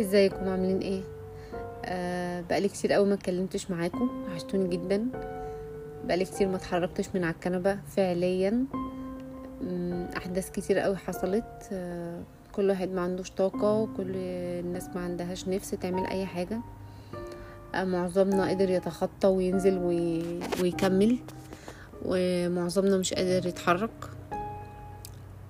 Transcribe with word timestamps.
ازيكم؟ 0.00 0.48
عاملين 0.48 0.78
إيه؟ 0.78 1.00
آه 1.84 2.40
بقالي 2.40 2.68
كتير 2.68 2.92
قوي 2.92 3.06
ما 3.06 3.14
اتكلمتش 3.14 3.70
معاكم. 3.70 4.24
وحشتوني 4.26 4.76
جدا. 4.76 5.06
بقالي 6.04 6.24
كتير 6.24 6.48
ما 6.48 6.56
اتحركتش 6.56 7.08
من 7.14 7.24
على 7.24 7.34
الكنبة. 7.34 7.78
فعليا 7.96 8.64
أحداث 10.16 10.50
كتير 10.50 10.78
قوي 10.78 10.96
حصلت. 10.96 11.68
آه 11.72 12.22
كل 12.52 12.68
واحد 12.70 12.88
ما 12.90 13.00
عندوش 13.00 13.30
طاقة 13.30 13.72
وكل 13.72 14.12
الناس 14.16 14.88
ما 14.94 15.00
عندهاش 15.00 15.48
نفس 15.48 15.70
تعمل 15.70 16.06
أي 16.06 16.26
حاجة. 16.26 16.60
آه 17.74 17.84
معظمنا 17.84 18.50
قدر 18.50 18.70
يتخطى 18.70 19.28
وينزل 19.28 19.78
وي... 19.78 20.22
ويكمل. 20.62 21.18
ومعظمنا 22.04 22.96
مش 22.96 23.14
قادر 23.14 23.46
يتحرك. 23.46 24.10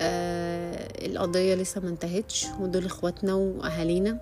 آه 0.01 1.05
القضية 1.05 1.55
لسه 1.55 1.81
ما 1.81 1.89
انتهتش. 1.89 2.47
ودول 2.59 2.85
إخواتنا 2.85 3.33
وأهالينا. 3.33 4.19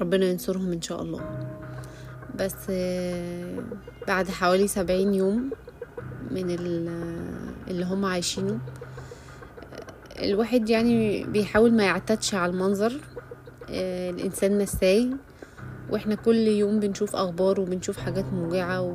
ربنا 0.00 0.26
ينصرهم 0.26 0.72
إن 0.72 0.82
شاء 0.82 1.02
الله. 1.02 1.20
بس 2.38 2.54
آه 2.70 3.58
بعد 4.08 4.28
حوالي 4.28 4.68
سبعين 4.68 5.14
يوم 5.14 5.50
من 6.30 6.50
ال- 6.50 7.28
اللي 7.68 7.84
هم 7.84 8.04
عايشينه 8.04 8.58
آه، 9.72 10.24
الواحد 10.24 10.70
يعني 10.70 11.24
بيحاول 11.24 11.72
ما 11.74 11.82
يعتادش 11.84 12.34
على 12.34 12.52
المنظر 12.52 12.92
آه 13.70 14.10
الإنسان 14.10 14.58
نساي 14.58 15.10
وإحنا 15.90 16.14
كل 16.14 16.36
يوم 16.36 16.80
بنشوف 16.80 17.16
أخبار 17.16 17.60
وبنشوف 17.60 17.96
حاجات 17.98 18.24
موجعة 18.32 18.80
و... 18.82 18.94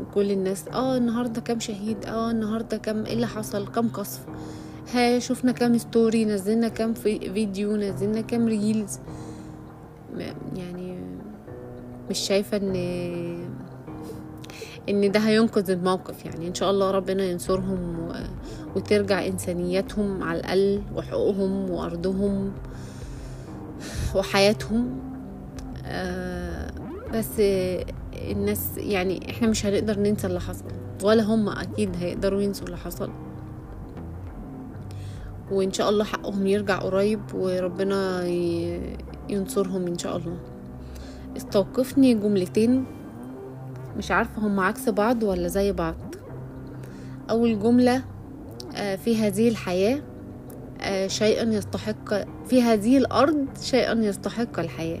وكل 0.00 0.30
الناس 0.30 0.68
آه 0.68 0.96
النهارده 0.96 1.40
كام 1.40 1.60
شهيد 1.60 2.06
آه 2.06 2.30
النهارده 2.30 2.76
كام 2.76 3.06
إيه 3.06 3.12
اللي 3.14 3.26
حصل 3.26 3.68
كام 3.72 3.88
قصف 3.88 4.20
ها 4.94 5.18
شفنا 5.18 5.52
كام 5.52 5.78
story 5.78 6.24
نزلنا 6.24 6.68
كام 6.68 6.94
في 6.94 7.32
فيديو 7.32 7.76
نزلنا 7.76 8.20
كام 8.20 8.46
reels 8.48 8.96
م- 8.98 9.00
يعني 10.56 10.98
مش 12.10 12.18
شايفة 12.18 12.56
إن 12.56 12.76
إن 14.88 15.12
ده 15.12 15.20
هينقذ 15.20 15.70
الموقف 15.70 16.24
يعني. 16.24 16.48
إن 16.48 16.54
شاء 16.54 16.70
الله 16.70 16.90
ربنا 16.90 17.24
ينصرهم 17.24 17.98
و... 17.98 18.12
وترجع 18.76 19.26
انسانيتهم 19.26 20.22
على 20.22 20.40
الأقل 20.40 20.82
وحقوقهم 20.94 21.70
وأرضهم 21.70 22.52
وحياتهم. 24.14 25.00
آه 25.84 26.70
بس 27.14 27.40
الناس 28.14 28.60
يعني 28.76 29.30
إحنا 29.30 29.48
مش 29.48 29.66
هنقدر 29.66 29.98
ننسى 29.98 30.26
اللي 30.26 30.40
حصل 30.40 30.64
ولا 31.02 31.22
هم 31.22 31.48
أكيد 31.48 31.96
هيقدروا 31.96 32.42
ينسوا 32.42 32.66
اللي 32.66 32.76
حصل. 32.76 33.10
وإن 35.50 35.72
شاء 35.72 35.88
الله 35.90 36.04
حقهم 36.04 36.46
يرجع 36.46 36.78
قريب 36.78 37.20
وربنا 37.34 38.22
ينصرهم 39.28 39.86
إن 39.86 39.98
شاء 39.98 40.16
الله. 40.16 40.38
استوقفني 41.36 42.14
جملتين. 42.14 42.84
مش 43.96 44.10
عارفة 44.10 44.46
هم 44.46 44.60
عكس 44.60 44.88
بعض 44.88 45.22
ولا 45.22 45.48
زي 45.48 45.72
بعض. 45.72 45.94
أول 47.30 47.58
جملة 47.58 48.02
آه، 48.76 48.96
في 48.96 49.16
هذه 49.16 49.48
الحياة 49.48 50.00
آه، 50.80 51.06
شيئا 51.06 51.42
يستحق 51.42 52.14
في 52.48 52.62
هذه 52.62 52.98
الأرض 52.98 53.46
شيئا 53.62 53.92
يستحق 53.92 54.58
الحياة. 54.60 55.00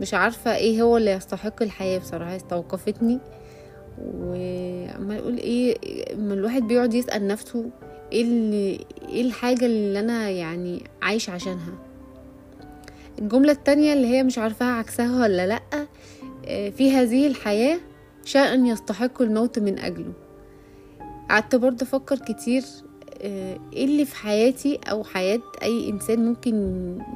مش 0.00 0.14
عارفة 0.14 0.56
إيه 0.56 0.82
هو 0.82 0.96
اللي 0.96 1.10
يستحق 1.10 1.62
الحياة 1.62 1.98
بصراحة. 1.98 2.36
استوقفتني. 2.36 3.18
وعمال 3.98 5.18
أقول 5.18 5.36
إيه 5.36 5.76
اما 6.14 6.34
الواحد 6.34 6.62
بيقعد 6.62 6.94
يسأل 6.94 7.26
نفسه 7.26 7.70
إيه 8.12 8.22
اللي 8.22 8.86
إيه 9.08 9.22
الحاجة 9.22 9.66
اللي 9.66 10.00
أنا 10.00 10.30
يعني 10.30 10.84
عايش 11.02 11.30
عشانها. 11.30 11.72
الجملة 13.18 13.52
التانية 13.52 13.92
اللي 13.92 14.06
هي 14.06 14.22
مش 14.22 14.38
عارفاها 14.38 14.72
عكسها 14.72 15.22
ولا 15.22 15.46
لأ 15.46 15.62
آه، 16.46 16.70
في 16.70 16.90
هذه 16.90 17.26
الحياة 17.26 17.78
شيئا 18.24 18.54
يستحق 18.54 19.22
الموت 19.22 19.58
من 19.58 19.78
أجله. 19.78 20.12
قعدت 21.30 21.54
برضه 21.56 21.82
أفكر 21.82 22.18
كتير 22.18 22.62
آه، 23.22 23.58
إيه 23.72 23.84
اللي 23.84 24.04
في 24.04 24.16
حياتي 24.16 24.78
أو 24.90 25.04
حياة 25.04 25.40
أي 25.62 25.88
إنسان 25.88 26.24
ممكن 26.24 26.54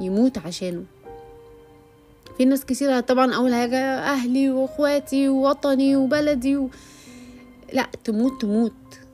يموت 0.01 0.37
عشانه. 0.37 0.83
في 2.37 2.45
ناس 2.45 2.65
كتير 2.65 2.99
طبعا 2.99 3.35
أول 3.35 3.53
حاجة 3.53 3.77
أهلي 3.99 4.49
وإخواتي 4.49 5.29
ووطني 5.29 5.95
وبلدي 5.95 6.57
و... 6.57 6.69
لأ 7.73 7.87
تموت 8.03 8.41
تموت. 8.41 8.71
آه، 8.71 9.06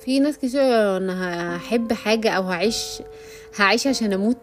في 0.00 0.20
ناس 0.20 0.38
كتير 0.38 0.96
أنا 0.96 1.56
هحب 1.56 1.92
حاجة 1.92 2.30
أو 2.30 2.42
هعيش 2.42 3.02
هعيش 3.56 3.86
عشان 3.86 4.12
أموت. 4.12 4.38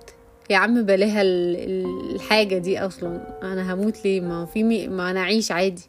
يا 0.50 0.58
عم 0.58 0.82
بلاها 0.84 1.22
ال- 1.22 1.56
ال- 1.56 2.16
الحاجة 2.16 2.58
دي 2.58 2.80
أصلا. 2.80 3.40
أنا 3.44 3.74
هموت 3.74 4.06
ليه؟ 4.06 4.22
ما 4.22 4.46
في 4.46 4.64
مي... 4.64 4.88
ما 4.88 5.12
أنا 5.12 5.20
أعيش 5.20 5.52
عادي. 5.52 5.82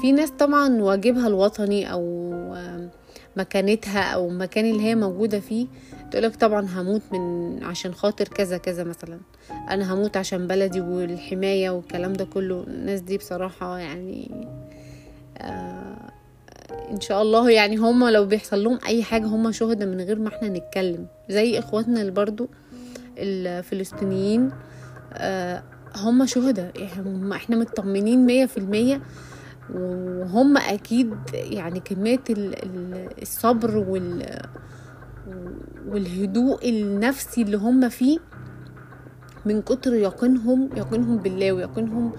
في 0.00 0.12
ناس 0.12 0.30
طبعا 0.30 0.82
واجبها 0.82 1.26
الوطني 1.28 1.92
أو 1.92 2.02
آه، 2.54 2.88
مكانتها 3.36 4.02
أو 4.02 4.28
المكان 4.28 4.70
اللي 4.70 4.82
هي 4.82 4.94
موجودة 4.94 5.40
فيه. 5.40 5.66
تقولك 6.10 6.36
طبعا 6.36 6.66
هموت 6.74 7.02
من 7.12 7.58
عشان 7.64 7.94
خاطر 7.94 8.28
كذا 8.28 8.56
كذا 8.58 8.84
مثلا. 8.84 9.18
أنا 9.70 9.94
هموت 9.94 10.16
عشان 10.16 10.46
بلدي 10.46 10.80
والحماية 10.80 11.70
والكلام 11.70 12.12
ده 12.12 12.24
كله. 12.24 12.64
الناس 12.68 13.00
دي 13.00 13.18
بصراحة 13.18 13.78
يعني 13.78 14.30
آه 15.38 15.81
إن 16.92 17.00
شاء 17.00 17.22
الله 17.22 17.50
يعني 17.50 17.76
هما 17.76 18.10
لو 18.10 18.24
بيحصل 18.26 18.64
لهم 18.64 18.78
أي 18.86 19.02
حاجة 19.02 19.26
هما 19.26 19.50
شهداء 19.52 19.88
من 19.88 20.00
غير 20.00 20.18
ما 20.18 20.28
إحنا 20.28 20.48
نتكلم. 20.48 21.06
زي 21.30 21.58
إخواتنا 21.58 22.00
اللي 22.00 22.12
برضو 22.12 22.48
الفلسطينيين 23.18 24.50
آه 25.14 25.62
هما 25.96 26.26
شهداء. 26.26 26.72
هم- 26.98 27.32
إحنا 27.32 27.56
مطمنين 27.56 28.26
مية 28.26 28.46
في 28.46 28.58
المية. 28.58 29.00
وهم 29.74 30.56
أكيد 30.56 31.14
يعني 31.34 31.80
ال- 32.30 33.22
الصبر 33.22 33.76
وال 33.76 34.38
والهدوء 35.88 36.68
النفسي 36.68 37.42
اللي 37.42 37.56
هم 37.56 37.88
فيه 37.88 38.18
من 39.46 39.62
كتر 39.62 39.94
يقينهم 39.94 40.68
يقينهم 40.76 41.16
بالله 41.16 41.52
ويقينهم 41.52 42.12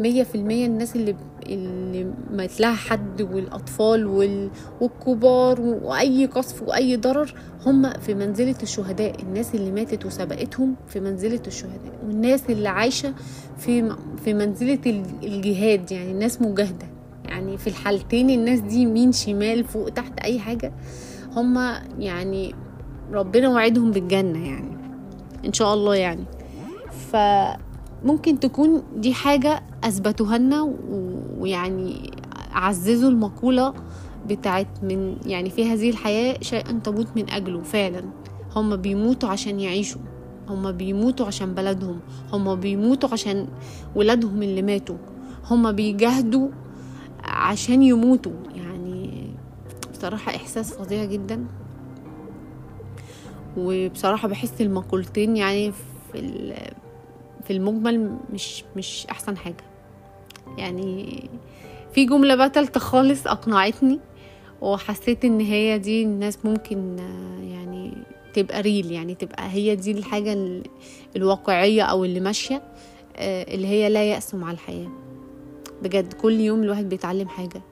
مية 0.00 0.22
في 0.22 0.34
المية 0.34 0.66
الناس 0.66 0.96
اللي 0.96 1.16
اللي 1.48 2.12
مات 2.32 2.60
لها 2.60 2.74
حد 2.74 3.22
والأطفال 3.22 4.06
وال... 4.06 4.50
والكبار 4.80 5.60
وأي 5.60 6.26
قصف 6.26 6.62
وأي 6.62 6.96
ضرر 6.96 7.34
هم 7.66 7.90
في 7.92 8.14
منزلة 8.14 8.54
الشهداء. 8.62 9.22
الناس 9.22 9.54
اللي 9.54 9.70
ماتت 9.70 10.06
وسبقتهم 10.06 10.74
في 10.88 11.00
منزلة 11.00 11.40
الشهداء 11.46 11.98
والناس 12.06 12.42
اللي 12.50 12.68
عايشة 12.68 13.14
في 13.58 13.96
في 14.24 14.34
منزلة 14.34 14.78
ال- 14.86 15.04
الجهاد. 15.22 15.92
يعني 15.92 16.10
الناس 16.12 16.42
مجاهدة. 16.42 16.86
يعني 17.24 17.58
في 17.58 17.66
الحالتين 17.66 18.30
الناس 18.30 18.60
دي 18.60 18.76
يمين 18.82 19.12
شمال 19.12 19.64
فوق 19.64 19.88
تحت 19.88 20.18
أي 20.20 20.38
حاجة 20.38 20.72
هم 21.36 21.72
يعني 21.98 22.54
ربنا 23.12 23.48
وعدهم 23.48 23.90
بالجنة 23.90 24.46
يعني 24.48 24.76
إن 25.44 25.52
شاء 25.52 25.74
الله 25.74 25.94
يعني. 25.94 26.24
فممكن 28.02 28.40
تكون 28.40 28.82
دي 28.96 29.14
حاجة 29.14 29.62
أثبتوها 29.84 30.38
لنا 30.38 30.74
ويعني 31.38 32.10
عززوا 32.52 33.10
المقولة 33.10 33.74
بتاعت 34.28 34.68
من 34.82 35.16
يعني 35.26 35.50
في 35.50 35.64
هذه 35.64 35.90
الحياة 35.90 36.38
شيئا 36.40 36.80
تموت 36.84 37.06
من 37.16 37.30
أجله 37.30 37.62
فعلا. 37.62 38.04
هم 38.56 38.76
بيموتوا 38.76 39.28
عشان 39.28 39.60
يعيشوا. 39.60 40.00
هم 40.48 40.72
بيموتوا 40.72 41.26
عشان 41.26 41.54
بلدهم. 41.54 42.00
هم 42.32 42.54
بيموتوا 42.54 43.08
عشان 43.12 43.48
ولادهم 43.94 44.42
اللي 44.42 44.62
ماتوا. 44.62 44.96
هم 45.50 45.72
بيجاهدوا 45.72 46.48
عشان 47.24 47.82
يموتوا. 47.82 48.32
يعني 48.54 49.30
بصراحة 49.92 50.36
إحساس 50.36 50.74
فظيع 50.74 51.04
جدا. 51.04 51.46
وبصراحة 53.56 54.28
بحس 54.28 54.60
المقولتين 54.60 55.36
يعني 55.36 55.72
في 55.72 56.18
في 57.46 57.52
المجمل 57.52 58.16
مش 58.32 58.64
مش 58.76 59.06
أحسن 59.10 59.36
حاجة. 59.36 59.64
يعني 60.58 61.22
في 61.94 62.04
جملة 62.04 62.34
بقى 62.34 62.50
تالتة 62.50 62.80
خالص 62.80 63.26
أقنعتني 63.26 64.00
وحسيت 64.60 65.24
إن 65.24 65.40
هي 65.40 65.78
دي 65.78 66.02
الناس 66.02 66.38
ممكن 66.44 66.96
يعني 67.50 67.92
تبقى 68.34 68.60
ريل 68.62 68.92
يعني 68.92 69.14
تبقى 69.14 69.48
هي 69.50 69.76
دي 69.76 69.90
الحاجة 69.92 70.32
ال- 70.32 70.62
الواقعية 71.16 71.82
أو 71.82 72.04
اللي 72.04 72.20
ماشية 72.20 72.62
آه، 73.16 73.54
اللي 73.54 73.66
هي 73.66 73.88
لا 73.88 74.04
يأس 74.04 74.34
مع 74.34 74.50
الحياة. 74.50 74.88
بجد 75.82 76.12
كل 76.12 76.32
يوم 76.40 76.62
الواحد 76.62 76.88
بيتعلم 76.88 77.28
حاجة. 77.28 77.62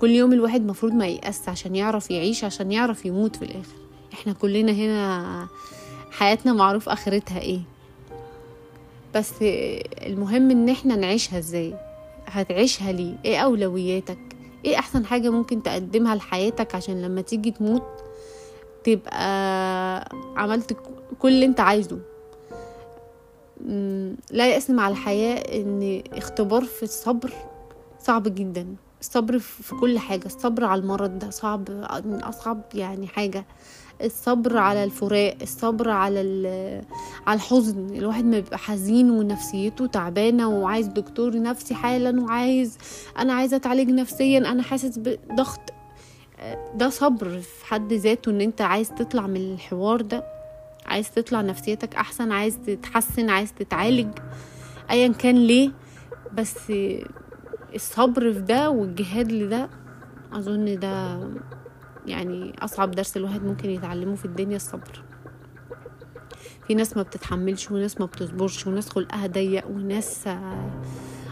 كل 0.00 0.10
يوم 0.10 0.32
الواحد 0.32 0.66
مفروض 0.66 0.92
ما 0.92 1.06
ييأس 1.06 1.48
عشان 1.48 1.76
يعرف 1.76 2.10
يعيش 2.10 2.44
عشان 2.44 2.72
يعرف 2.72 3.06
يموت 3.06 3.36
في 3.36 3.42
الآخر. 3.44 3.76
إحنا 4.12 4.32
كلنا 4.32 4.72
هنا 4.72 5.46
حياتنا 6.10 6.52
معروف 6.52 6.88
آخرتها 6.88 7.40
إيه؟ 7.40 7.60
بس 9.14 9.32
المهم 10.06 10.50
إن 10.50 10.68
إحنا 10.68 10.96
نعيشها 10.96 11.38
إزاي؟ 11.38 11.74
هتعيشها 12.26 12.92
ليه؟ 12.92 13.14
إيه 13.24 13.38
أولوياتك؟ 13.38 14.18
إيه 14.64 14.78
أحسن 14.78 15.06
حاجة 15.06 15.30
ممكن 15.30 15.62
تقدمها 15.62 16.14
لحياتك 16.14 16.74
عشان 16.74 17.02
لما 17.02 17.20
تيجي 17.20 17.50
تموت 17.50 17.82
تبقى 18.84 20.08
عملت 20.36 20.76
كل 21.18 21.28
اللي 21.28 21.46
أنت 21.46 21.60
عايزه؟ 21.60 21.98
لا 24.30 24.48
يقسم 24.50 24.80
على 24.80 24.92
الحياة 24.92 25.34
إن 25.36 26.02
اختبار 26.12 26.64
في 26.64 26.82
الصبر 26.82 27.32
صعب 28.00 28.34
جدا. 28.34 28.66
الصبر 29.02 29.38
في 29.38 29.74
كل 29.74 29.98
حاجة 29.98 30.26
الصبر 30.26 30.64
على 30.64 30.80
المرض 30.80 31.18
ده 31.18 31.30
صعب 31.30 31.70
من 32.04 32.22
أصعب 32.22 32.60
يعني 32.74 33.06
حاجة. 33.06 33.44
الصبر 34.04 34.56
على 34.56 34.84
الفراق 34.84 35.36
الصبر 35.42 35.90
على 35.90 36.20
على 37.26 37.36
الحزن. 37.36 37.96
الواحد 37.96 38.24
ما 38.24 38.38
بيبقى 38.40 38.58
حزين 38.58 39.10
ونفسيته 39.10 39.86
تعبانة 39.86 40.48
وعايز 40.48 40.86
دكتور 40.86 41.42
نفسي 41.42 41.74
حالا 41.74 42.20
وعايز 42.20 42.78
أنا 43.18 43.32
عايزة 43.32 43.56
أتعالج 43.56 43.90
نفسيا 43.90 44.38
أنا 44.38 44.62
حاسس 44.62 44.98
بضغط. 44.98 45.60
ده 46.74 46.88
صبر 46.88 47.38
في 47.38 47.66
حد 47.66 47.92
ذاته 47.92 48.30
إن 48.30 48.40
أنت 48.40 48.60
عايز 48.60 48.90
تطلع 48.90 49.26
من 49.26 49.36
الحوار 49.54 50.00
ده 50.00 50.24
عايز 50.86 51.10
تطلع 51.10 51.40
نفسيتك 51.40 51.94
أحسن 51.94 52.32
عايز 52.32 52.58
تتحسن 52.66 53.30
عايز 53.30 53.52
تتعالج 53.52 54.08
ايا 54.90 55.08
كان 55.08 55.36
ليه. 55.36 55.70
بس 56.34 56.72
الصبر 57.74 58.32
في 58.32 58.40
ده 58.40 58.70
والجهاد 58.70 59.32
لده 59.32 59.68
أظن 60.32 60.78
ده 60.78 61.20
يعني 62.06 62.54
أصعب 62.58 62.90
درس 62.90 63.16
الواحد 63.16 63.42
ممكن 63.44 63.70
يتعلمه 63.70 64.14
في 64.14 64.24
الدنيا 64.24 64.56
الصبر. 64.56 65.04
في 66.66 66.74
ناس 66.74 66.96
ما 66.96 67.02
بتتحملش 67.02 67.70
وناس 67.70 68.00
ما 68.00 68.06
بتصبرش 68.06 68.66
وناس 68.66 68.88
خلقها 68.88 69.26
ضيق 69.26 69.66
وناس 69.68 70.28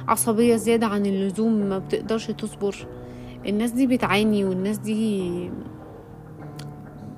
عصبية 0.08 0.56
زيادة 0.56 0.86
عن 0.86 1.06
اللزوم 1.06 1.52
ما 1.52 1.78
بتقدرش 1.78 2.26
تصبر. 2.26 2.86
الناس 3.46 3.70
دي 3.70 3.86
بتعاني 3.86 4.44
والناس 4.44 4.78
دي 4.78 5.50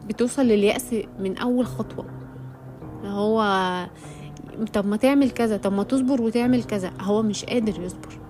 بتوصل 0.06 0.42
لليأس 0.42 0.94
من 1.18 1.38
أول 1.38 1.66
خطوة. 1.66 2.06
هو 3.04 3.42
طب 4.72 4.86
ما 4.86 4.96
تعمل 4.96 5.30
كذا 5.30 5.56
طب 5.56 5.72
ما 5.72 5.82
تصبر 5.82 6.22
وتعمل 6.22 6.64
كذا. 6.64 6.92
هو 7.00 7.22
مش 7.22 7.44
قادر 7.44 7.82
يصبر. 7.82 8.21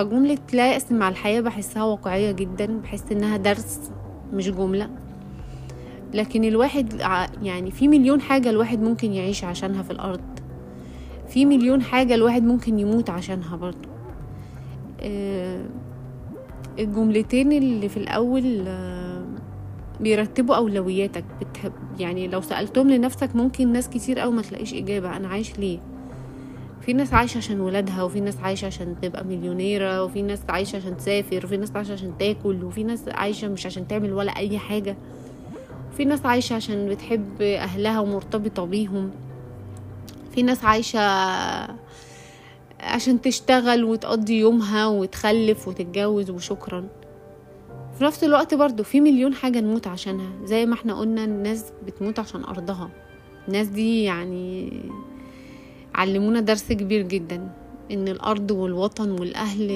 فجملة 0.00 0.38
لا 0.52 0.72
يأس 0.72 0.92
مع 0.92 1.08
الحياة 1.08 1.40
بحسها 1.40 1.82
واقعية 1.82 2.32
جدا 2.32 2.80
بحس 2.80 3.12
إنها 3.12 3.36
درس 3.36 3.90
مش 4.32 4.50
جملة. 4.50 4.90
لكن 6.14 6.44
الواحد 6.44 7.00
يعني 7.42 7.70
في 7.70 7.88
مليون 7.88 8.20
حاجة 8.20 8.50
الواحد 8.50 8.82
ممكن 8.82 9.12
يعيش 9.12 9.44
عشانها 9.44 9.82
في 9.82 9.90
الأرض. 9.90 10.20
في 11.28 11.44
مليون 11.44 11.82
حاجة 11.82 12.14
الواحد 12.14 12.42
ممكن 12.42 12.78
يموت 12.78 13.10
عشانها 13.10 13.56
برضو 13.56 13.88
الجملتين 16.78 17.52
اللي 17.52 17.88
في 17.88 17.96
الأول 17.96 18.64
بيرتبوا 20.00 20.56
أولوياتك. 20.56 21.24
بتحب 21.40 21.72
يعني 21.98 22.28
لو 22.28 22.40
سألتهم 22.40 22.90
لنفسك 22.90 23.36
ممكن 23.36 23.72
ناس 23.72 23.88
كتير 23.88 24.22
أوي 24.22 24.32
ما 24.32 24.42
تلاقيش 24.42 24.74
إجابة. 24.74 25.16
أنا 25.16 25.28
عايش 25.28 25.58
ليه؟ 25.58 25.78
في 26.80 26.92
ناس 26.92 27.12
عايشة 27.14 27.38
عشان 27.38 27.60
ولادها 27.60 28.02
وفي 28.02 28.20
ناس 28.20 28.36
عايشة 28.36 28.66
عشان 28.66 28.96
تبقى 29.02 29.24
مليونيرة 29.24 30.04
وفي 30.04 30.22
ناس 30.22 30.40
عايشة 30.48 30.76
عشان 30.76 30.96
تسافر 30.96 31.40
وفي 31.44 31.56
ناس 31.56 31.70
عايشة 31.76 31.92
عشان 31.92 32.18
تاكل 32.18 32.64
وفي 32.64 32.82
ناس 32.84 33.00
عايشة 33.08 33.48
مش 33.48 33.66
عشان 33.66 33.88
تعمل 33.88 34.12
ولا 34.12 34.36
أي 34.36 34.58
حاجة. 34.58 34.96
في 35.96 36.04
ناس 36.04 36.26
عايشة 36.26 36.54
عشان 36.54 36.88
بتحب 36.88 37.42
أهلها 37.42 38.00
ومرتبطة 38.00 38.64
بيهم. 38.64 39.10
في 40.34 40.42
ناس 40.42 40.64
عايشة 40.64 41.00
عشان 42.80 43.20
تشتغل 43.22 43.84
وتقضي 43.84 44.38
يومها 44.38 44.86
وتخلف 44.86 45.68
وتتجوز 45.68 46.30
وشكرا. 46.30 46.88
في 47.98 48.04
نفس 48.04 48.24
الوقت 48.24 48.54
برضو 48.54 48.82
في 48.82 49.00
مليون 49.00 49.34
حاجة 49.34 49.60
نموت 49.60 49.86
عشانها. 49.86 50.30
زي 50.44 50.66
ما 50.66 50.74
إحنا 50.74 50.94
قلنا 50.94 51.24
الناس 51.24 51.64
بتموت 51.86 52.18
عشان 52.18 52.44
أرضها. 52.44 52.90
الناس 53.48 53.66
دي 53.66 54.02
يعني 54.02 54.72
علمونا 56.00 56.40
درس 56.40 56.72
كبير 56.72 57.02
جدا 57.02 57.48
إن 57.90 58.08
الأرض 58.08 58.50
والوطن 58.50 59.10
والأهل 59.10 59.70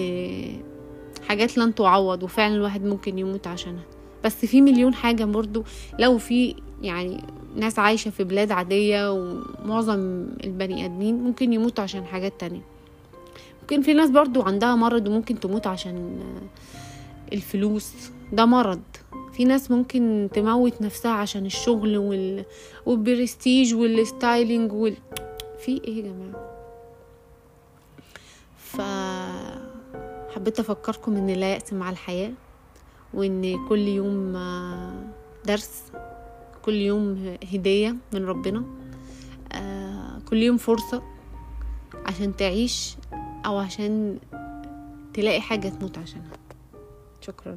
حاجات 1.29 1.59
لن 1.59 1.75
تعوض 1.75 2.23
وفعلا 2.23 2.55
الواحد 2.55 2.85
ممكن 2.85 3.19
يموت 3.19 3.47
عشانها. 3.47 3.85
بس 4.25 4.45
في 4.47 4.61
مليون 4.61 4.95
حاجة 4.95 5.25
برضو 5.25 5.65
لو 5.99 6.19
في 6.19 6.55
يعني 6.83 7.21
ناس 7.57 7.79
عايشة 7.79 8.11
في 8.11 8.25
بلاد 8.25 8.53
عادية 8.53 9.13
ومعظم 9.13 10.27
البني 10.45 10.85
آدمين 10.85 11.15
ممكن 11.23 11.53
يموتوا 11.53 11.85
عشان 11.85 12.05
حاجات 12.05 12.33
تانية. 12.41 12.63
ممكن 13.61 13.83
في 13.83 13.95
ناس 13.95 14.11
برضو 14.11 14.43
عندها 14.43 14.75
مرض 14.75 15.09
وممكن 15.09 15.41
تموت 15.41 15.67
عشان 15.67 16.21
الفلوس. 17.33 17.93
ده 18.33 18.45
مرض. 18.45 18.81
في 19.37 19.45
ناس 19.45 19.71
ممكن 19.71 20.29
تموت 20.35 20.83
نفسها 20.83 21.13
عشان 21.13 21.47
الشغل 21.47 21.97
وال... 21.97 22.45
وال 22.87 23.04
prestige 23.04 23.75
وال 23.75 23.97
styling 23.97 24.73
وال... 24.73 24.95
في 25.65 25.81
إيه 25.85 26.05
يا 26.05 26.13
جماعة؟ 26.13 26.51
ف 28.57 28.81
حبيت 30.35 30.61
أفكركم 30.61 31.17
ان 31.17 31.31
لا 31.31 31.53
يأس 31.55 31.73
مع 31.73 31.91
الحياة 31.91 32.33
وان 33.15 33.69
كل 33.69 33.79
يوم 33.79 34.33
درس 35.45 35.83
كل 36.63 36.75
يوم 36.75 37.37
هدية 37.53 37.97
من 38.13 38.25
ربنا 38.25 38.65
كل 40.29 40.37
يوم 40.43 40.57
فرصة 40.57 41.03
عشان 42.07 42.37
تعيش 42.37 42.97
أو 43.47 43.59
عشان 43.59 44.19
تلاقي 45.15 45.41
حاجة 45.41 45.69
تموت 45.69 45.99
عشانها. 45.99 46.33
شكرا. 47.21 47.57